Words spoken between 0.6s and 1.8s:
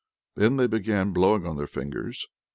began blowing on their